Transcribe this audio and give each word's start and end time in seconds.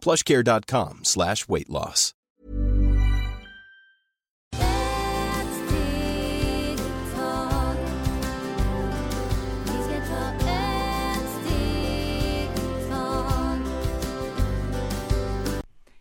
plushcare.com 0.00 1.00
slash 1.02 1.48
weight 1.48 1.68
loss. 1.68 2.12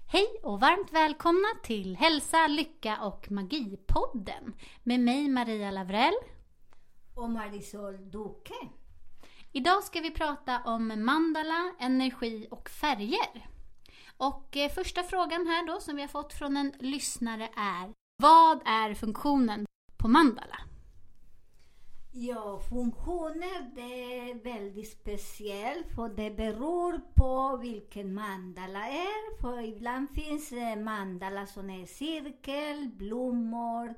Hej 0.07 0.27
och 0.43 0.59
varmt 0.59 0.91
välkomna 0.93 1.47
till 1.63 1.95
Hälsa, 1.95 2.47
Lycka 2.47 2.97
och 3.01 3.27
Magi-podden 3.31 4.53
med 4.83 4.99
mig 4.99 5.29
Maria 5.29 5.71
Lavrell. 5.71 6.13
och 7.15 7.29
Marisol 7.29 8.11
Duque. 8.11 8.69
Idag 9.51 9.83
ska 9.83 9.99
vi 10.01 10.11
prata 10.11 10.61
om 10.65 11.05
mandala, 11.05 11.73
energi 11.79 12.47
och 12.51 12.69
färger. 12.69 13.54
Och 14.17 14.57
eh, 14.57 14.71
första 14.71 15.03
frågan 15.03 15.47
här 15.47 15.67
då 15.67 15.79
som 15.79 15.95
vi 15.95 16.01
har 16.01 16.09
fått 16.09 16.33
från 16.33 16.57
en 16.57 16.73
lyssnare 16.79 17.49
är 17.55 17.93
Vad 18.21 18.61
är 18.65 18.93
funktionen 18.93 19.65
på 19.97 20.07
mandala? 20.07 20.57
Ja, 22.17 22.59
funktionen, 22.69 23.71
det 23.75 24.19
är 24.29 24.43
väldigt 24.43 24.91
speciell 24.91 25.83
för 25.95 26.09
det 26.09 26.31
beror 26.31 27.01
på 27.15 27.57
vilken 27.57 28.13
mandala 28.13 28.87
är. 28.87 29.41
För 29.41 29.61
ibland 29.61 30.09
finns 30.09 30.49
det 30.49 30.75
mandala 30.75 31.47
som 31.47 31.69
är 31.69 31.85
cirkel, 31.85 32.89
blommor. 32.93 33.95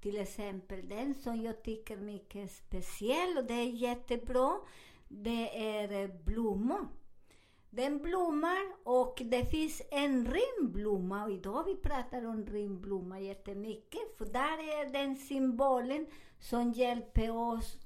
Till 0.00 0.20
exempel 0.20 0.88
den 0.88 1.14
som 1.14 1.42
jag 1.42 1.62
tycker 1.62 1.96
är 1.96 2.00
mycket 2.00 2.52
speciell 2.52 3.38
och 3.38 3.44
det 3.44 3.54
är 3.54 3.70
jättebra. 3.70 4.52
Det 5.08 5.76
är 5.76 6.02
eh, 6.02 6.10
blommor. 6.24 6.88
Den 7.76 7.98
blommar 8.02 8.74
och 8.84 9.22
det 9.24 9.44
finns 9.44 9.82
en 9.90 10.32
rimblomma 10.32 11.24
och 11.24 11.30
idag 11.30 11.64
vi 11.64 11.76
pratar 11.76 12.26
om 12.26 12.46
rimblomma 12.46 13.20
jättemycket 13.20 14.18
för 14.18 14.24
där 14.24 14.58
är 14.58 14.92
den 14.92 15.16
symbolen 15.16 16.06
som 16.38 16.72
hjälper 16.72 17.30
oss 17.30 17.78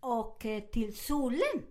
och 0.00 0.46
eh, 0.46 0.62
till 0.62 0.96
solen. 0.96 1.62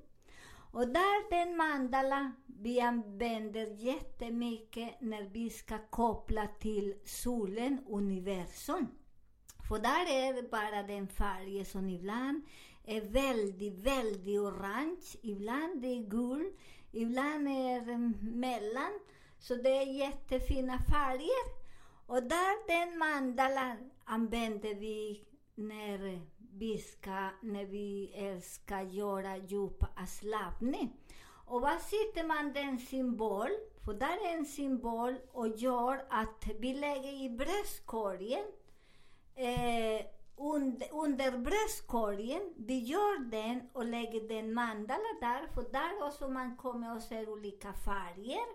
Och 0.72 0.88
där 0.88 1.30
den 1.30 1.58
mandala 1.58 2.32
vi 2.46 2.82
använder 2.82 3.68
jättemycket 3.68 5.02
när 5.02 5.24
vi 5.24 5.50
ska 5.50 5.78
koppla 5.90 6.48
till 6.48 6.96
solen, 7.06 7.86
universum. 7.90 8.88
För 9.68 9.80
där 9.80 10.12
är 10.12 10.34
det 10.34 10.52
bara 10.52 10.84
den 10.84 11.08
färgen 11.08 11.66
som 11.66 11.90
ibland 11.90 12.44
är 12.86 13.02
väldigt, 13.02 13.74
väldigt 13.74 14.40
orange, 14.40 15.18
ibland 15.22 15.82
det 15.82 15.88
är 15.88 16.10
gul, 16.10 16.52
ibland 16.92 17.48
är 17.48 17.82
det 17.82 17.98
mellan. 18.22 19.00
Så 19.40 19.56
det 19.56 19.70
är 19.70 19.86
jättefina 19.86 20.78
färger. 20.78 21.62
Och 22.06 22.24
där 22.24 22.68
den 22.68 22.98
mandalan 22.98 23.92
använder 24.04 24.76
vi 24.76 25.26
när 25.56 26.22
vi 26.54 26.78
ska, 26.78 27.30
när 27.42 27.66
vi 27.66 28.12
ska 28.44 28.82
göra 28.82 29.38
djup 29.38 29.84
avslappning. 30.02 30.94
Och 31.46 31.62
var 31.62 31.78
sitter 31.78 32.28
man 32.28 32.54
den 32.54 32.80
symbol? 32.80 33.50
För 33.86 33.94
där 33.94 34.28
är 34.28 34.38
en 34.38 34.46
symbol 34.46 35.16
och 35.32 35.48
gör 35.48 36.06
att 36.10 36.46
vi 36.60 36.74
lägger 36.74 37.26
i 37.26 37.30
bröstkorgen 37.30 38.46
eh, 39.36 40.06
under, 40.42 40.88
under 40.92 41.38
bröstkorgen, 41.38 42.54
vi 42.58 42.80
gör 42.80 43.20
den 43.32 43.70
och 43.74 43.86
lägger 43.86 44.28
den 44.28 44.54
mandala 44.54 45.20
där, 45.22 45.48
för 45.54 45.72
där 45.72 46.08
också 46.08 46.30
man 46.30 46.58
kommer 46.58 46.96
och 46.96 47.02
ser 47.02 47.30
olika 47.30 47.74
färger. 47.74 48.46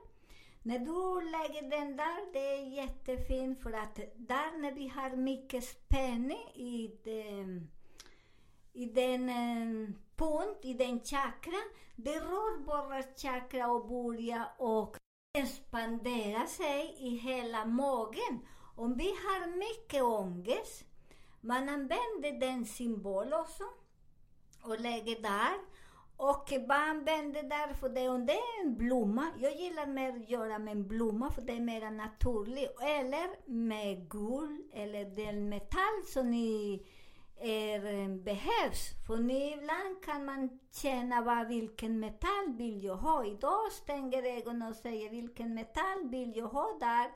När 0.63 0.79
du 0.79 1.31
lägger 1.31 1.71
den 1.71 1.97
där, 1.97 2.33
det 2.33 2.39
är 2.39 2.67
jättefint 2.67 3.63
för 3.63 3.73
att 3.73 3.97
där 4.17 4.59
när 4.59 4.73
vi 4.73 4.89
har 4.89 5.11
mycket 5.11 5.65
spänning 5.65 6.49
i 6.55 6.91
den, 7.05 7.71
i 8.73 8.85
den 8.85 9.29
eh, 9.29 9.91
punkt, 10.17 10.61
i 10.63 10.75
den 10.75 11.01
chakra, 11.01 11.61
det 11.97 12.21
rör 12.21 12.65
våra 12.65 13.03
chakra 13.03 13.69
och 13.71 13.89
börjar 13.89 14.49
och 14.59 14.97
expandera 15.39 16.47
sig 16.47 16.97
i 16.99 17.09
hela 17.09 17.65
magen. 17.65 18.41
Om 18.77 18.97
vi 18.97 19.09
har 19.09 19.57
mycket 19.57 20.03
ångest, 20.03 20.85
man 21.47 21.69
använder 21.69 22.41
den 22.41 22.67
symbol 22.67 23.33
också 23.33 23.65
och 24.63 24.81
lägger 24.81 25.23
där. 25.23 25.55
Och 26.17 26.53
vad 26.69 26.79
använder 26.79 27.43
där, 27.43 27.75
för 27.75 27.89
det, 27.89 28.09
om 28.09 28.27
det 28.27 28.33
är 28.33 28.65
en 28.65 28.77
blomma, 28.77 29.27
jag 29.39 29.57
gillar 29.57 29.87
mer 29.87 30.09
att 30.09 30.31
göra 30.31 30.59
med 30.59 30.73
en 30.73 30.89
blomma 30.89 31.31
för 31.31 31.43
det 31.43 31.53
är 31.53 31.61
mer 31.61 31.91
naturligt. 31.91 32.81
Eller 32.81 33.51
med 33.51 34.09
guld 34.11 34.71
eller 34.73 35.05
den 35.05 35.49
metall 35.49 36.03
som 36.07 36.31
ni 36.31 36.83
är, 37.41 38.03
eh, 38.03 38.09
behövs. 38.09 39.07
För 39.07 39.17
ni, 39.17 39.53
ibland 39.53 40.05
kan 40.05 40.25
man 40.25 40.59
känna 40.73 41.23
vad, 41.23 41.49
vilken 41.49 42.01
metall 42.01 42.57
vill 42.57 42.85
jag 42.85 42.97
ha. 42.97 43.25
Idag 43.25 43.73
stänger 43.73 44.39
ögonen 44.39 44.69
och 44.69 44.77
säger 44.77 45.11
vilken 45.11 45.55
metall 45.55 46.09
vill 46.11 46.37
jag 46.37 46.49
ha 46.49 46.77
där 46.81 47.11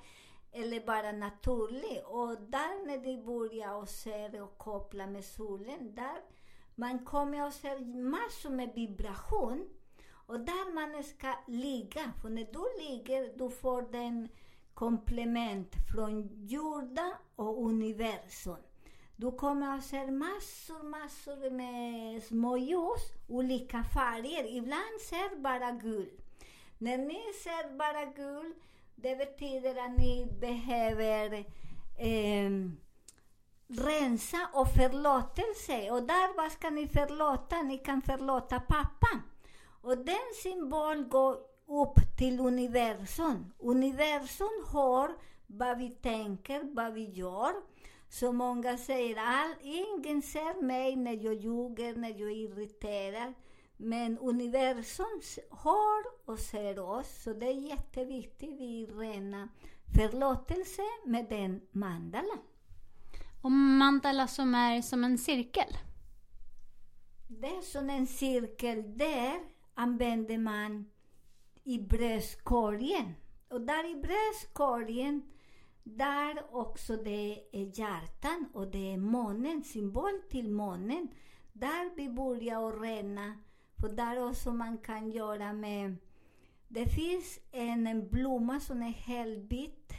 eller 0.52 0.87
bara 0.87 1.12
naturlig. 1.12 2.02
Och 2.06 2.41
där 2.41 2.87
när 2.87 2.99
de 2.99 3.17
börjar 3.17 3.75
och 3.75 3.88
ser 3.88 4.43
och 4.43 4.58
koppla 4.58 5.06
med 5.06 5.25
solen, 5.25 5.94
där 5.94 6.20
man 6.75 6.99
kommer 7.05 7.47
och 7.47 7.52
ser 7.52 8.02
massor 8.11 8.50
med 8.50 8.73
vibration. 8.75 9.69
Och 10.26 10.41
där 10.41 10.75
man 10.75 11.05
ska 11.05 11.35
ligga, 11.47 12.12
för 12.23 12.29
när 12.29 12.49
du 12.52 12.88
ligger, 12.88 13.38
du 13.38 13.50
får 13.50 13.82
den 13.82 14.29
komplement 14.75 15.75
från 15.94 16.47
jorden 16.47 17.12
och 17.37 17.64
universum. 17.64 18.56
Du 19.17 19.31
kommer 19.32 19.76
att 19.76 19.85
se 19.85 20.11
massor, 20.11 20.82
massor 20.82 21.50
med 21.50 22.23
små 22.23 22.56
ljus, 22.56 23.02
olika 23.29 23.85
färger. 23.85 24.56
Ibland 24.56 25.00
ser 25.00 25.37
bara 25.37 25.70
gul. 25.70 26.11
När 26.79 26.99
ni 26.99 27.20
ser 27.44 27.76
bara 27.76 28.05
gul, 28.05 28.55
det 29.02 29.17
betyder 29.17 29.85
att 29.85 29.99
ni 29.99 30.26
behöver 30.41 31.44
eh, 31.99 32.50
rensa 33.69 34.49
och 34.52 34.69
förlåtelse. 34.69 35.91
Och 35.91 36.02
där, 36.02 36.37
vad 36.37 36.52
ska 36.52 36.70
ni 36.70 36.88
förlåta? 36.88 37.62
Ni 37.62 37.79
kan 37.79 38.02
förlåta 38.02 38.61
pappa. 38.61 39.20
Och 39.82 39.99
den 39.99 40.35
symbol 40.43 41.05
går 41.05 41.32
upp 41.67 42.17
till 42.19 42.41
universum. 42.41 43.52
Universum 43.58 44.64
har 44.67 45.14
vad 45.47 45.79
vi 45.79 45.91
tänker, 45.91 46.75
vad 46.75 46.93
vi 46.93 47.11
gör. 47.11 47.52
Så 48.08 48.32
många 48.32 48.79
säger 48.79 49.17
att 49.17 49.56
ingen 49.62 50.23
ser 50.23 50.62
mig 50.62 50.97
när 50.97 51.25
jag 51.25 51.35
ljuger, 51.35 51.97
när 51.97 52.08
jag 52.08 52.32
irriterar. 52.32 52.62
irriterad. 52.62 53.35
Men 53.82 54.19
universum 54.19 55.21
har 55.50 56.31
och 56.31 56.38
ser 56.38 56.79
oss, 56.79 57.23
så 57.23 57.32
det 57.32 57.47
är 57.47 57.69
jätteviktigt 57.69 58.50
vi 58.50 58.87
rena 58.87 59.49
förlåtelse 59.94 60.82
med 61.06 61.27
den 61.29 61.61
mandala. 61.71 62.38
Och 63.43 63.53
mandala 63.53 64.27
som 64.27 64.55
är 64.55 64.82
som 64.82 65.05
en 65.05 65.19
cirkel? 65.19 65.77
Det 67.29 67.47
är 67.47 67.62
som 67.62 67.91
en 67.91 68.06
cirkel. 68.06 68.99
Där 68.99 69.41
använder 69.75 70.38
man 70.38 70.91
i 71.65 71.79
bröstkorgen. 71.79 73.15
Och 73.49 73.61
där 73.61 73.91
i 73.91 73.94
bröstkorgen, 73.94 75.23
där 75.83 76.56
också 76.56 76.97
det 76.97 77.43
är 77.53 77.79
hjärtan 77.81 78.49
och 78.55 78.67
det 78.67 78.93
är 78.93 78.97
månen, 78.97 79.65
symbol 79.65 80.21
till 80.31 80.50
månen. 80.50 81.09
Där 81.53 81.97
vi 81.97 82.09
börjar 82.09 82.81
rena, 82.81 83.35
för 83.81 83.88
där 83.88 84.29
också 84.29 84.53
man 84.53 84.79
kan 84.79 85.11
göra 85.11 85.53
med... 85.53 85.97
Det 86.69 86.87
finns 86.87 87.38
en, 87.53 87.87
en 87.87 88.09
blomma 88.09 88.61
som 88.61 88.82
är 88.82 88.91
helbit 88.91 89.93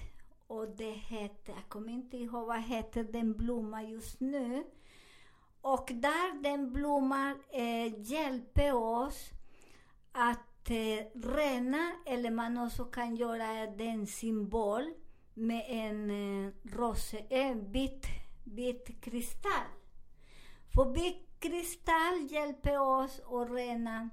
och 0.48 0.68
det 0.68 0.92
heter, 0.92 1.54
jag 1.54 1.70
kommer 1.70 1.94
inte 1.94 2.18
ihåg 2.18 2.48
vad 2.48 2.62
heter 2.62 3.04
den 3.04 3.34
blomman 3.34 3.90
just 3.90 4.20
nu. 4.20 4.64
Och 5.62 5.90
där 5.94 6.44
den 6.44 6.74
blomman 6.74 7.44
eh, 7.52 8.12
hjälper 8.12 8.74
oss 8.74 9.30
att 10.12 10.70
eh, 10.70 11.22
rena, 11.36 11.92
eller 12.06 12.32
man 12.32 12.58
också 12.58 12.86
kan 12.86 13.16
göra 13.16 13.68
den 13.68 14.08
symbol 14.08 14.94
med 15.34 15.66
en 15.68 16.12
eh, 16.12 16.52
rose, 16.64 17.18
en 17.30 17.60
eh, 17.60 17.64
bit, 17.64 18.06
bit 18.44 19.02
kristall. 19.02 19.68
För 20.76 20.94
bit 20.94 21.31
kristall 21.42 22.28
hjälper 22.30 22.80
oss 22.80 23.20
att 23.20 23.52
rena 23.52 24.10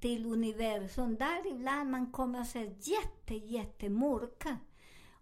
till 0.00 0.26
universum. 0.26 1.16
Där 1.16 1.46
ibland 1.46 1.90
man 1.90 2.12
kommer 2.12 2.40
att 2.40 2.48
se 2.48 2.70
jätte, 2.80 3.34
jättemörka. 3.34 4.58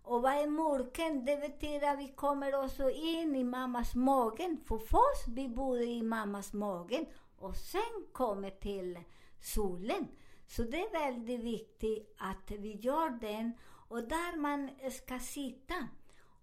Och 0.02 0.22
vad 0.22 0.32
är 0.32 0.46
mörken? 0.46 1.24
Det 1.24 1.36
betyder 1.36 1.92
att 1.92 1.98
vi 1.98 2.08
kommer 2.08 2.64
också 2.64 2.90
in 2.90 3.36
i 3.36 3.44
mammas 3.44 3.94
magen. 3.94 4.60
För 4.66 4.78
först 4.78 5.28
vi 5.28 5.48
bor 5.48 5.80
i 5.80 6.02
mammas 6.02 6.52
magen 6.52 7.06
och 7.38 7.56
sen 7.56 8.06
kommer 8.12 8.50
till 8.50 8.98
solen. 9.40 10.08
Så 10.46 10.62
det 10.62 10.80
är 10.80 10.92
väldigt 10.92 11.40
viktigt 11.40 12.14
att 12.18 12.50
vi 12.50 12.76
gör 12.76 13.10
den 13.10 13.52
och 13.88 14.02
där 14.02 14.36
man 14.36 14.70
ska 14.90 15.18
sitta. 15.18 15.88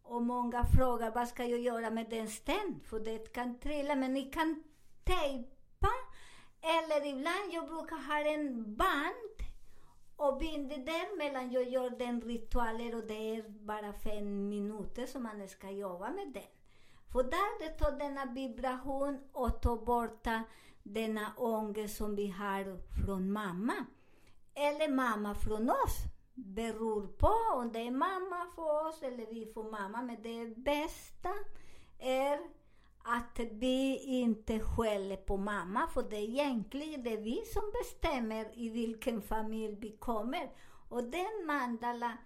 Och 0.03 0.21
många 0.21 0.65
frågar 0.65 1.11
vad 1.11 1.27
ska 1.27 1.45
jag 1.45 1.59
göra 1.59 1.89
med 1.89 2.09
den 2.09 2.27
sten? 2.27 2.79
För 2.85 2.99
det 2.99 3.33
kan 3.33 3.59
trilla, 3.59 3.95
men 3.95 4.13
ni 4.13 4.21
kan 4.23 4.63
tejpa. 5.03 5.89
Eller 6.61 7.05
ibland, 7.05 7.53
jag 7.53 7.67
brukar 7.67 7.95
ha 7.95 8.19
en 8.19 8.75
band 8.75 9.47
och 10.15 10.37
binder 10.37 10.77
där 10.77 11.17
mellan 11.17 11.51
jag 11.51 11.69
gör 11.69 11.89
den 11.89 12.21
ritualen 12.21 12.93
och 12.93 13.07
det 13.07 13.35
är 13.35 13.49
bara 13.49 13.93
fem 13.93 14.49
minuter 14.49 15.05
som 15.05 15.23
man 15.23 15.47
ska 15.47 15.69
jobba 15.69 16.11
med 16.11 16.27
den. 16.33 16.43
För 17.11 17.23
där 17.23 17.59
det 17.59 17.69
tar 17.69 17.91
denna 17.91 18.25
vibration 18.25 19.19
och 19.31 19.61
tar 19.61 19.77
bort 19.77 20.27
denna 20.83 21.33
ångest 21.37 21.97
som 21.97 22.15
vi 22.15 22.27
har 22.27 22.77
från 23.05 23.31
mamma. 23.31 23.85
Eller 24.53 24.89
mamma 24.89 25.35
från 25.35 25.69
oss. 25.69 26.12
Beror 26.33 27.07
på 27.07 27.59
om 27.59 27.71
det 27.71 27.79
är 27.79 27.91
mamma 27.91 28.47
för 28.55 28.87
oss 28.87 29.01
eller 29.01 29.25
vi 29.25 29.51
får 29.53 29.71
mamma. 29.71 30.01
Men 30.01 30.21
det 30.23 30.57
bästa 30.57 31.29
är 31.99 32.39
att 33.03 33.39
vi 33.51 33.97
inte 34.05 34.59
skäller 34.59 35.17
på 35.17 35.37
mamma, 35.37 35.87
för 35.87 36.03
det 36.03 36.17
är 36.17 36.29
egentligen 36.29 37.03
det 37.03 37.13
är 37.13 37.21
vi 37.21 37.41
som 37.53 37.63
bestämmer 37.81 38.59
i 38.59 38.69
vilken 38.69 39.21
familj 39.21 39.77
vi 39.79 39.97
kommer. 39.97 40.49
Och 40.89 41.03
den 41.03 41.45
mandala 41.45 42.17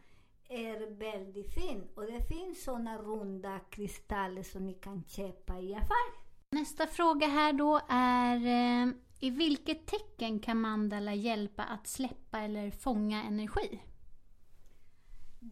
är 0.50 0.98
väldigt 0.98 1.54
fin. 1.54 1.88
Och 1.96 2.06
det 2.06 2.28
finns 2.28 2.64
såna 2.64 2.98
runda 2.98 3.60
kristaller 3.60 4.44
som 4.44 4.66
ni 4.66 4.74
kan 4.74 5.04
köpa 5.04 5.60
i 5.60 5.74
affären. 5.74 6.14
Nästa 6.52 6.88
fråga 6.88 7.28
här 7.28 7.54
då 7.54 7.82
är 7.90 8.36
eh, 8.36 8.94
i 9.20 9.30
vilket 9.30 9.86
tecken 9.86 10.40
kan 10.40 10.62
mandala 10.62 11.14
hjälpa 11.14 11.64
att 11.64 11.88
släppa 11.88 12.40
eller 12.40 12.72
fånga 12.72 13.24
energi? 13.24 13.80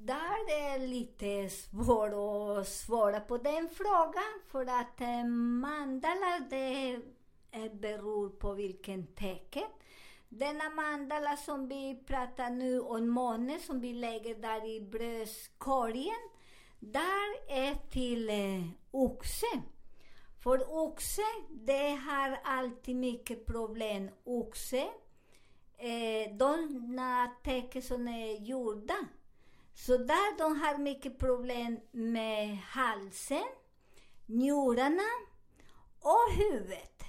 Där 0.02 0.50
är 0.50 0.80
det 0.80 0.88
lite 0.88 1.50
svårt 1.50 2.14
att 2.14 2.68
svara 2.68 3.20
på 3.20 3.38
den 3.38 3.70
frågan 3.70 4.42
för 4.48 4.66
att 4.66 5.02
eh, 5.02 5.26
mandala 5.26 6.40
det 6.50 7.00
beror 7.72 8.30
på 8.30 8.54
vilken 8.54 9.08
tecken. 9.08 9.68
Denna 10.30 10.70
mandala 10.70 11.38
som 11.38 11.68
vi 11.68 12.04
pratar 12.08 12.50
nu 12.50 12.80
om, 12.80 13.10
månen 13.10 13.60
som 13.60 13.80
vi 13.80 13.94
lägger 13.94 14.36
där 14.36 14.70
i 14.70 14.82
bröstkorgen, 14.82 16.30
där 16.80 17.50
är 17.50 17.90
till 17.92 18.30
eh, 18.30 18.68
oxe. 18.92 19.62
För 20.44 20.86
oxe, 20.86 21.22
det 21.50 21.90
har 21.90 22.40
alltid 22.44 22.96
mycket 22.96 23.46
problem. 23.46 24.10
Oxe, 24.24 24.88
eh, 25.78 26.36
de 26.38 27.30
tecken 27.44 27.82
som 27.82 28.08
är 28.08 28.42
gjorda 28.42 28.96
så 29.76 29.98
där 29.98 30.38
de 30.38 30.60
har 30.62 30.78
mycket 30.78 31.20
problem 31.20 31.80
med 31.92 32.58
halsen, 32.58 33.46
njurarna 34.26 35.10
och 36.00 36.34
huvudet. 36.36 37.04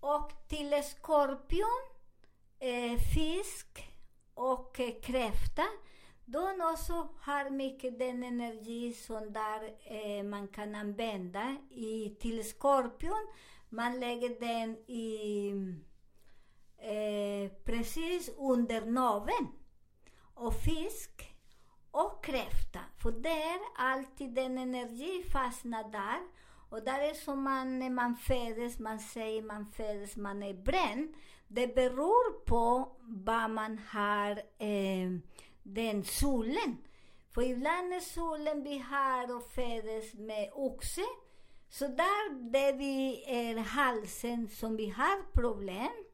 Och 0.00 0.32
till 0.48 0.82
skorpion, 0.84 1.82
eh, 2.58 2.98
fisk 3.14 3.88
och 4.34 4.80
eh, 4.80 5.00
kräfta, 5.02 5.64
de 6.24 6.70
också 6.72 7.08
har 7.20 7.50
mycket 7.50 7.98
den 7.98 8.22
energi 8.22 8.92
som 8.92 9.32
där 9.32 9.76
eh, 9.84 10.24
man 10.24 10.48
kan 10.48 10.74
använda. 10.74 11.56
I, 11.70 12.16
till 12.20 12.48
skorpion, 12.48 13.26
man 13.68 14.00
lägger 14.00 14.40
den 14.40 14.76
i 14.76 15.48
eh, 16.78 17.52
precis 17.64 18.30
under 18.38 18.86
naveln 18.86 19.63
och 20.34 20.54
fisk 20.54 21.34
och 21.90 22.24
kräfta. 22.24 22.80
För 23.02 23.10
där 23.10 23.60
alltid 23.76 24.34
den 24.34 24.58
energi 24.58 25.24
fastnar 25.32 25.90
där. 25.90 26.20
Och 26.68 26.82
där 26.82 27.00
är 27.00 27.14
som 27.14 27.42
man, 27.42 27.78
när 27.78 27.90
man 27.90 28.16
föds, 28.16 28.78
man 28.78 28.98
säger 28.98 29.42
man 29.42 29.66
föds, 29.66 30.16
man 30.16 30.42
är 30.42 30.54
bränd. 30.54 31.14
Det 31.48 31.74
beror 31.74 32.44
på 32.44 32.96
vad 33.00 33.50
man 33.50 33.78
har, 33.88 34.30
eh, 34.58 35.10
den 35.62 36.04
solen. 36.04 36.76
För 37.34 37.42
ibland 37.42 37.92
är 37.92 38.00
solen 38.00 38.62
vi 38.62 38.78
har 38.78 39.36
och 39.36 39.52
föds 39.52 40.14
med 40.14 40.50
oxe. 40.52 41.04
Så 41.68 41.86
där, 41.86 42.50
det 42.52 42.72
vi 42.72 43.24
är 43.26 43.58
halsen 43.58 44.48
som 44.48 44.76
vi 44.76 44.88
har 44.88 45.32
problem. 45.32 46.04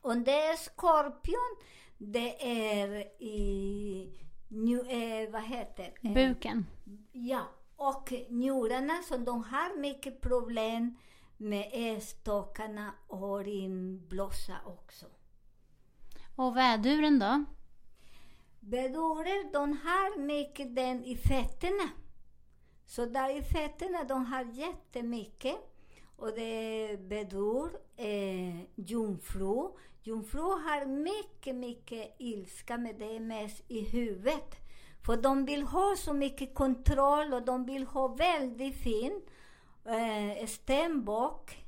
Och 0.00 0.16
det 0.16 0.40
är 0.40 0.56
skorpion, 0.56 1.56
det 1.98 2.46
är 2.82 3.22
i, 3.22 4.26
nju, 4.48 4.80
eh, 4.80 5.30
vad 5.30 5.42
heter 5.42 5.94
eh, 6.02 6.12
Buken. 6.12 6.66
Ja, 7.12 7.46
och 7.76 8.12
njurarna 8.28 9.02
som 9.02 9.24
de 9.24 9.44
har 9.44 9.80
mycket 9.80 10.20
problem 10.20 10.96
med 11.36 11.70
ätstockarna 11.72 12.94
och 13.06 13.40
urinblåsa 13.40 14.56
också. 14.66 15.06
Och 16.36 16.56
väduren 16.56 17.18
då? 17.18 17.44
Vädurer, 18.60 19.52
de 19.52 19.72
har 19.72 20.18
mycket 20.18 20.76
den 20.76 21.04
i 21.04 21.16
fötterna. 21.16 21.90
Så 22.86 23.06
där 23.06 23.38
i 23.38 23.42
fötterna, 23.42 24.04
de 24.04 24.26
har 24.26 24.44
jättemycket. 24.44 25.56
Och 26.16 26.32
det 26.32 26.42
är 26.42 26.96
bedur, 26.96 27.70
eh, 27.96 28.60
jungfru. 28.74 29.70
Jungfru 30.06 30.40
har 30.40 30.86
mycket, 30.86 31.56
mycket 31.56 32.14
ilska, 32.18 32.78
men 32.78 32.98
det 32.98 33.16
är 33.16 33.20
mest 33.20 33.62
i 33.68 33.80
huvudet. 33.80 34.54
För 35.06 35.16
de 35.16 35.44
vill 35.44 35.62
ha 35.62 35.96
så 35.96 36.12
mycket 36.12 36.54
kontroll 36.54 37.34
och 37.34 37.42
de 37.42 37.66
vill 37.66 37.86
ha 37.86 38.08
väldigt 38.08 38.82
fin 38.82 39.22
eh, 39.84 40.46
stämbak 40.46 41.66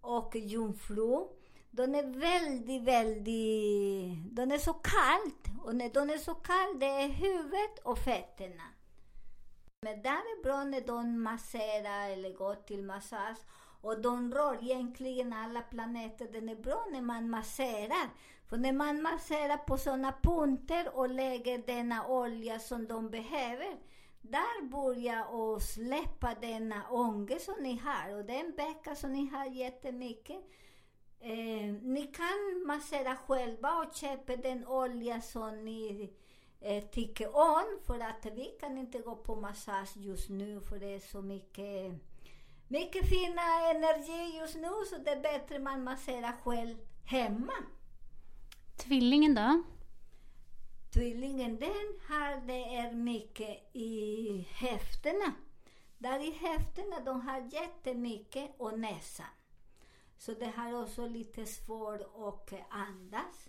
och 0.00 0.36
jungfru. 0.36 1.28
De 1.70 1.94
är 1.94 2.20
väldigt, 2.20 2.82
väldigt... 2.82 4.36
De 4.36 4.52
är 4.52 4.58
så 4.58 4.72
kallt. 4.72 5.64
Och 5.64 5.76
när 5.76 5.88
de 5.88 6.10
är 6.10 6.18
så 6.18 6.34
kallt, 6.34 6.80
det 6.80 6.86
är 6.86 7.08
huvudet 7.08 7.78
och 7.82 7.98
fötterna. 7.98 8.64
Men 9.82 10.02
där 10.02 10.10
är 10.10 10.42
bra 10.42 10.64
när 10.64 10.80
de 10.80 11.22
masserar 11.22 12.10
eller 12.10 12.32
går 12.32 12.54
till 12.54 12.82
massage 12.82 13.38
och 13.86 14.00
de 14.00 14.34
rör 14.34 14.58
egentligen 14.62 15.32
alla 15.32 15.60
planeter. 15.60 16.28
Den 16.32 16.48
är 16.48 16.56
bra 16.56 16.86
när 16.92 17.02
man 17.02 17.30
masserar. 17.30 18.10
För 18.46 18.56
när 18.56 18.72
man 18.72 19.02
masserar 19.02 19.56
på 19.56 19.78
sådana 19.78 20.14
punkter 20.22 20.96
och 20.96 21.08
lägger 21.08 21.58
denna 21.58 22.06
olja 22.06 22.58
som 22.58 22.86
de 22.86 23.10
behöver, 23.10 23.76
där 24.20 24.68
börjar 24.68 25.34
och 25.34 25.62
släppa 25.62 26.34
denna 26.40 26.90
ångest 26.90 27.44
som 27.44 27.62
ni 27.62 27.80
har. 27.84 28.18
Och 28.18 28.24
den 28.24 28.52
vecka 28.56 28.94
som 28.94 29.12
ni 29.12 29.26
har 29.26 29.46
jättemycket. 29.46 30.36
Eh, 31.20 31.72
ni 31.82 32.12
kan 32.16 32.66
massera 32.66 33.16
själva 33.16 33.70
och 33.72 33.94
köpa 33.94 34.36
den 34.36 34.66
olja 34.66 35.20
som 35.20 35.64
ni 35.64 36.10
eh, 36.60 36.84
tycker 36.84 37.36
om. 37.36 37.78
För 37.86 38.00
att 38.00 38.26
vi 38.34 38.44
kan 38.60 38.78
inte 38.78 38.98
gå 38.98 39.16
på 39.16 39.36
massage 39.36 39.96
just 39.96 40.28
nu 40.28 40.60
för 40.60 40.78
det 40.78 40.94
är 40.94 41.00
så 41.00 41.22
mycket, 41.22 41.92
mycket 42.68 43.08
fina 43.08 43.70
energi 43.70 44.38
just 44.38 44.56
nu. 44.56 44.70
Så 44.90 44.98
det 44.98 45.10
är 45.10 45.22
bättre 45.22 45.58
man 45.58 45.84
masserar 45.84 46.32
själv 46.44 46.76
hemma. 47.04 47.52
Tvillingen 48.76 49.34
då? 49.34 49.62
Tvillingen, 50.94 51.56
den 51.56 52.00
har 52.08 52.46
det 52.46 52.76
är 52.76 52.92
mycket 52.92 53.76
i 53.76 54.48
höfterna. 54.52 55.34
Där 55.98 56.20
i 56.20 56.30
höfterna, 56.30 57.00
de 57.00 57.20
har 57.20 57.48
jättemycket 57.52 58.54
och 58.58 58.78
näsan. 58.78 59.26
Så 60.18 60.32
det 60.32 60.52
har 60.56 60.82
också 60.82 61.06
lite 61.06 61.46
svårt 61.46 62.00
att 62.00 62.52
andas. 62.70 63.48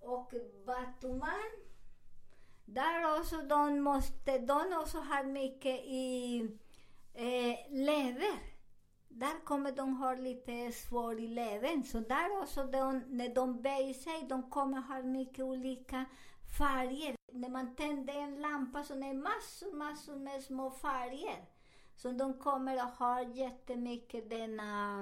Och 0.00 0.32
Batuman, 0.66 1.50
där 2.64 3.20
också 3.20 3.42
de 3.42 3.80
måste, 3.80 4.38
de 4.38 4.76
också 4.82 4.98
har 4.98 5.24
mycket 5.24 5.80
i 5.84 6.48
eh, 7.16 7.56
lever 7.70 8.56
där 9.18 9.44
kommer 9.44 9.72
de 9.72 9.96
ha 9.96 10.14
lite 10.14 10.72
svårt 10.72 11.18
i 11.18 11.28
levern. 11.28 11.84
Så 11.84 12.00
där 12.00 12.42
också, 12.42 12.64
de, 12.64 13.02
när 13.08 13.34
de 13.34 13.62
böjer 13.62 13.94
sig, 13.94 14.26
de 14.28 14.50
kommer 14.50 14.80
ha 14.80 15.02
mycket 15.02 15.44
olika 15.44 16.04
färger. 16.58 17.16
När 17.32 17.48
man 17.48 17.74
tänder 17.74 18.14
en 18.14 18.40
lampa 18.40 18.84
så 18.84 18.94
är 18.94 18.98
det 18.98 19.14
massor, 19.14 19.76
massor 19.76 20.16
med 20.16 20.42
små 20.42 20.70
färger. 20.70 21.44
Så 21.96 22.10
de 22.10 22.34
kommer 22.34 22.76
att 22.76 22.96
ha 22.96 23.22
jättemycket 23.22 24.30
denna, 24.30 25.00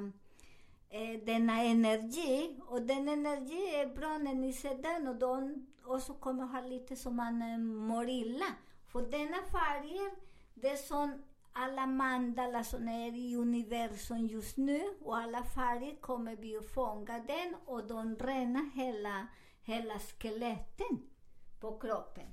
eh, 0.90 1.20
denna 1.24 1.62
energi. 1.62 2.60
Och 2.66 2.82
den 2.82 3.08
energi 3.08 3.74
är 3.74 3.86
bra 3.86 4.18
när 4.18 4.34
ni 4.34 4.52
ser 4.52 4.74
den 4.74 5.08
och 5.08 5.16
de 5.16 5.66
också 5.84 6.14
kommer 6.14 6.46
ha 6.46 6.60
lite 6.60 6.96
som 6.96 7.16
man 7.16 7.42
eh, 7.42 7.58
mår 7.58 8.08
illa. 8.08 8.46
För 8.92 9.02
denna 9.02 9.42
färger, 9.42 10.10
det 10.54 10.68
är 10.68 10.76
sån 10.76 11.22
alla 11.56 11.86
mandala 11.86 12.64
som 12.64 12.88
är 12.88 13.16
i 13.16 13.36
universum 13.36 14.26
just 14.26 14.56
nu 14.56 14.80
och 15.00 15.16
alla 15.16 15.44
färger 15.44 16.00
kommer 16.00 16.36
vi 16.36 16.56
att 16.56 16.70
fånga 16.74 17.18
den 17.18 17.54
och 17.64 17.86
de 17.86 18.16
renar 18.16 18.70
hela, 18.74 19.26
hela 19.62 19.98
skeletten 19.98 21.02
på 21.60 21.78
kroppen. 21.78 22.26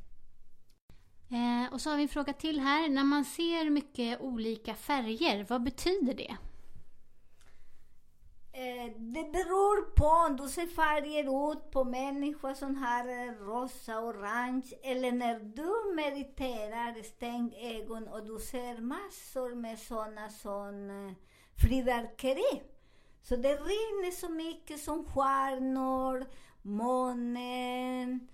Eh, 1.30 1.74
och 1.74 1.82
så 1.82 1.90
har 1.90 1.98
vi 1.98 2.04
en 2.04 2.10
fråga 2.10 2.34
till 2.34 2.60
här. 2.60 2.90
När 2.90 3.04
man 3.04 3.26
ser 3.26 3.70
mycket 3.70 4.22
olika 4.22 4.76
färger, 4.76 5.46
vad 5.50 5.64
betyder 5.64 6.14
det? 6.14 6.38
Eh, 8.54 8.92
det 8.98 9.32
beror 9.32 9.96
på 9.96 10.06
om 10.06 10.36
du 10.36 10.50
ser 10.50 10.68
färger 10.68 11.52
ut 11.52 11.72
på 11.72 11.84
människor 11.84 12.54
som 12.54 12.76
har 12.76 13.08
eh, 13.08 13.32
rosa, 13.32 14.00
orange 14.00 14.74
eller 14.84 15.12
när 15.12 15.40
du 15.40 15.96
mediterar, 15.96 17.04
stäng 17.04 17.54
ögon 17.56 18.08
och 18.08 18.26
du 18.26 18.40
ser 18.40 18.82
massor 18.82 19.56
med 19.56 19.80
sådana 19.80 20.30
som 20.30 20.90
eh, 20.90 21.14
fridarkeri. 21.56 22.34
fyrverkeri. 22.36 22.72
Så 23.24 23.36
det 23.36 23.56
rinner 23.56 24.12
så 24.12 24.30
mycket 24.30 24.82
som 24.82 25.06
stjärnor, 25.06 26.26
månen, 26.62 28.28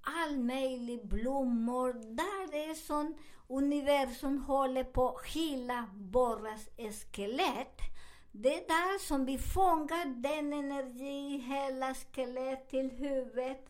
all 0.00 0.38
möjlig 0.38 1.08
blommor. 1.08 1.92
Där 1.92 2.70
är 2.70 2.74
sån 2.74 3.14
universum 3.48 4.38
håller 4.38 4.84
på 4.84 5.08
att 5.08 5.26
hela 5.26 5.88
borras 5.94 6.68
skelett. 7.12 7.93
Det 8.36 8.54
är 8.54 8.68
där 8.68 8.98
som 8.98 9.24
vi 9.24 9.38
fångar 9.38 10.06
den 10.06 10.52
energi, 10.52 11.38
hela 11.38 11.94
skelett 11.94 12.68
till 12.68 12.90
huvudet 12.90 13.66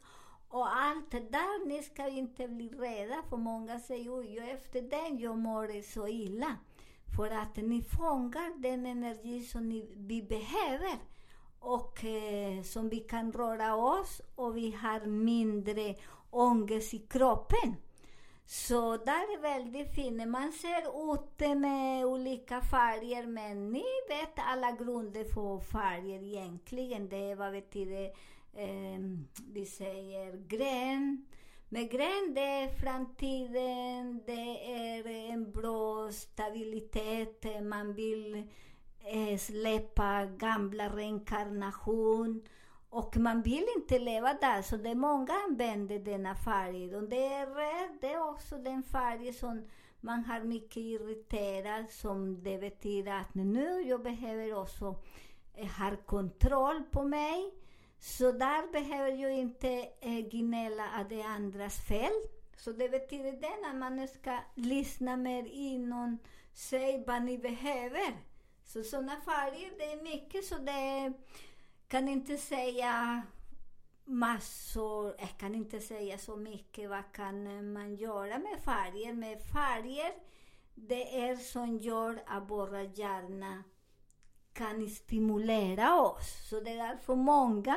och 0.48 0.76
allt 0.76 1.10
det 1.10 1.20
där. 1.20 1.66
Ni 1.66 1.82
ska 1.82 2.08
inte 2.08 2.48
bli 2.48 2.68
rädda, 2.68 3.22
för 3.28 3.36
många 3.36 3.80
säger 3.80 4.18
oj, 4.18 4.38
efter 4.38 4.82
den 4.82 5.18
jag 5.18 5.38
mår 5.38 5.82
så 5.82 6.08
illa. 6.08 6.56
För 7.16 7.30
att 7.30 7.56
ni 7.56 7.82
fångar 7.82 8.62
den 8.62 8.86
energi 8.86 9.42
som 9.42 9.68
ni, 9.68 9.94
vi 9.96 10.22
behöver 10.22 10.98
och 11.60 12.04
eh, 12.04 12.62
som 12.62 12.88
vi 12.88 13.00
kan 13.00 13.32
röra 13.32 13.76
oss 13.76 14.20
och 14.34 14.56
vi 14.56 14.70
har 14.70 15.06
mindre 15.06 15.94
ångest 16.30 16.94
i 16.94 16.98
kroppen. 16.98 17.76
Så 18.46 18.96
där 18.96 19.36
är 19.36 19.40
väldigt 19.40 19.94
fint. 19.94 20.28
Man 20.28 20.52
ser 20.52 21.14
ute 21.14 21.54
med 21.54 22.04
olika 22.04 22.60
färger, 22.60 23.26
men 23.26 23.70
ni 23.70 23.84
vet 24.08 24.32
alla 24.36 24.72
grunder 24.72 25.24
för 25.24 25.60
färger 25.60 26.22
egentligen. 26.22 27.08
Det 27.08 27.30
är 27.30 27.36
vad 27.36 27.52
betyder, 27.52 28.04
eh, 28.54 29.00
vi 29.52 29.66
säger 29.66 30.36
grön. 30.48 31.26
Men 31.68 31.88
grön, 31.88 32.34
det 32.34 32.40
är 32.40 32.68
framtiden, 32.68 34.22
det 34.26 34.72
är 34.72 35.06
en 35.32 35.52
bra 35.52 36.12
stabilitet, 36.12 37.44
man 37.62 37.94
vill 37.94 38.48
eh, 39.04 39.38
släppa 39.38 40.26
gamla 40.26 40.88
reinkarnation. 40.88 42.42
Och 42.94 43.16
man 43.16 43.42
vill 43.42 43.66
inte 43.76 43.98
leva 43.98 44.34
där, 44.34 44.62
så 44.62 44.76
det 44.76 44.90
är 44.90 44.94
många 44.94 45.32
använder 45.48 45.98
denna 45.98 46.34
färg. 46.34 46.96
Och 46.96 47.08
det 47.08 47.26
är 47.26 47.46
röd, 47.46 47.98
det 48.00 48.12
är 48.12 48.28
också 48.30 48.56
den 48.56 48.82
färg 48.82 49.32
som 49.32 49.62
man 50.00 50.24
har 50.24 50.40
mycket 50.40 50.76
irriterad, 50.76 51.90
som 51.90 52.42
det 52.42 52.58
betyder 52.58 53.12
att 53.12 53.34
nu 53.34 53.82
jag 53.82 54.02
behöver 54.02 54.54
också 54.54 54.96
eh, 55.54 55.66
ha 55.66 55.96
kontroll 55.96 56.82
på 56.90 57.02
mig. 57.02 57.54
Så 57.98 58.32
där 58.32 58.72
behöver 58.72 59.10
jag 59.10 59.32
inte 59.32 59.88
eh, 60.00 60.28
gnälla 60.30 60.84
att 60.88 61.08
det 61.08 61.22
andras 61.22 61.86
fel. 61.88 62.12
Så 62.56 62.72
det 62.72 62.88
betyder 62.88 63.32
det 63.32 63.68
att 63.70 63.76
man 63.76 64.08
ska 64.08 64.38
lyssna 64.54 65.16
mer 65.16 65.44
inom 65.44 66.18
sig 66.52 67.04
vad 67.06 67.22
ni 67.22 67.38
behöver. 67.38 68.16
Så 68.64 68.82
sådana 68.82 69.16
färger, 69.20 69.78
det 69.78 69.92
är 69.92 70.02
mycket 70.02 70.44
så 70.44 70.54
det 70.58 70.72
är 70.72 71.12
kan 71.94 72.08
inte 72.08 72.36
säga 72.36 73.22
massor, 74.04 75.14
jag 75.18 75.38
kan 75.38 75.54
inte 75.54 75.80
säga 75.80 76.18
så 76.18 76.36
mycket 76.36 76.90
vad 76.90 77.12
kan 77.12 77.72
man 77.72 77.96
göra 77.96 78.38
med 78.38 78.58
färger. 78.64 79.12
Med 79.12 79.42
färger, 79.42 80.12
det 80.74 81.20
är 81.20 81.36
som 81.36 81.78
gör 81.78 82.22
att 82.26 82.50
våra 82.50 82.82
hjärna 82.82 83.64
kan 84.52 84.88
stimulera 84.88 86.00
oss. 86.00 86.48
Så 86.50 86.60
det 86.60 86.70
är 86.70 86.88
därför 86.88 87.14
många 87.14 87.76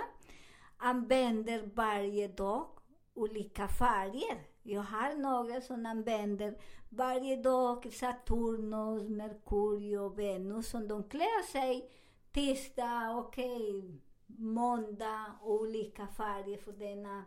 använder 0.78 1.70
varje 1.74 2.28
dag 2.28 2.68
olika 3.14 3.68
färger. 3.68 4.38
Jag 4.64 4.82
har 4.82 5.14
några 5.14 5.62
som 5.62 5.86
använder 5.86 6.58
varje 6.90 7.36
dag 7.36 7.94
Saturnus, 7.94 9.10
Merkurio, 9.10 10.10
Venus 10.10 10.70
som 10.70 10.88
de 10.88 11.04
klär 11.04 11.44
sig 11.52 11.92
tisdag, 12.32 13.18
okej, 13.18 13.80
okay, 13.80 14.07
måndag, 14.28 15.26
olika 15.42 16.08
färger 16.08 16.58
för 16.58 16.72
denna 16.72 17.24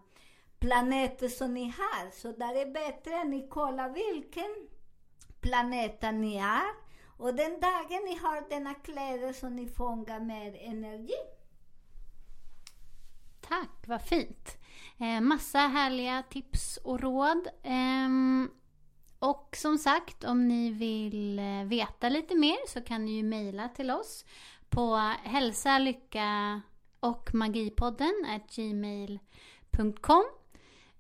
planet 0.58 1.32
som 1.32 1.54
ni 1.54 1.64
har. 1.64 2.10
Så 2.10 2.32
där 2.32 2.54
är 2.54 2.72
bättre 2.72 3.20
att 3.20 3.28
ni 3.28 3.48
kollar 3.48 3.88
vilken 3.88 4.68
planet 5.40 6.02
ni 6.02 6.36
är 6.36 6.90
och 7.20 7.34
den 7.34 7.60
dagen 7.60 8.04
ni 8.04 8.16
har 8.16 8.48
denna 8.50 8.74
kläder 8.74 9.32
så 9.32 9.48
ni 9.48 9.68
fångar 9.68 10.20
mer 10.20 10.56
energi. 10.60 11.14
Tack, 13.40 13.84
vad 13.86 14.02
fint. 14.02 14.58
Eh, 14.98 15.20
massa 15.20 15.58
härliga 15.58 16.22
tips 16.30 16.76
och 16.76 17.00
råd. 17.00 17.48
Eh, 17.62 18.08
och 19.18 19.56
som 19.56 19.78
sagt, 19.78 20.24
om 20.24 20.48
ni 20.48 20.70
vill 20.70 21.38
eh, 21.38 21.64
veta 21.64 22.08
lite 22.08 22.34
mer 22.34 22.68
så 22.68 22.80
kan 22.80 23.04
ni 23.04 23.10
ju 23.12 23.22
mejla 23.22 23.68
till 23.68 23.90
oss 23.90 24.24
på 24.68 24.96
hälsa, 25.22 25.78
lycka 25.78 26.60
och 27.00 27.34
magipodden 27.34 28.40
gmail.com. 28.56 30.24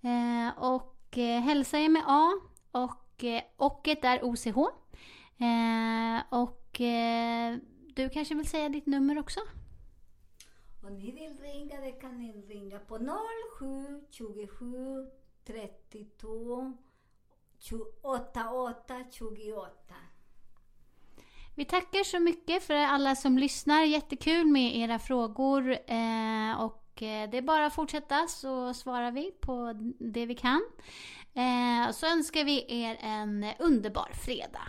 Eh, 0.00 0.58
och 0.58 1.18
eh, 1.18 1.40
hälsa 1.40 1.78
er 1.78 1.88
med 1.88 2.02
A 2.06 2.32
och 2.70 3.24
eh, 3.24 3.42
ocket 3.56 4.04
är 4.04 4.24
OCH. 4.24 4.58
Eh, 5.38 6.22
och 6.30 6.80
eh, 6.80 7.56
du 7.94 8.08
kanske 8.08 8.34
vill 8.34 8.48
säga 8.48 8.68
ditt 8.68 8.86
nummer 8.86 9.18
också? 9.18 9.40
Om 10.82 10.98
ni 10.98 11.10
vill 11.10 11.38
ringa 11.38 11.80
det 11.80 11.92
kan 11.92 12.18
ni 12.18 12.32
ringa 12.32 12.78
på 12.78 12.98
07 13.58 14.00
27 14.10 15.10
32 15.44 16.72
88 18.02 19.04
28. 19.10 19.94
Vi 21.60 21.64
tackar 21.64 22.04
så 22.04 22.20
mycket 22.20 22.62
för 22.62 22.74
alla 22.74 23.16
som 23.16 23.38
lyssnar. 23.38 23.82
Jättekul 23.82 24.46
med 24.46 24.76
era 24.76 24.98
frågor. 24.98 25.70
Eh, 25.70 26.60
och 26.60 27.02
eh, 27.02 27.30
det 27.30 27.38
är 27.38 27.42
bara 27.42 27.66
att 27.66 27.74
fortsätta 27.74 28.26
så 28.26 28.74
svarar 28.74 29.10
vi 29.10 29.30
på 29.40 29.72
det 29.98 30.26
vi 30.26 30.34
kan. 30.34 30.62
Eh, 31.34 31.92
så 31.92 32.06
önskar 32.06 32.44
vi 32.44 32.64
er 32.84 32.96
en 33.00 33.46
underbar 33.58 34.10
fredag. 34.24 34.68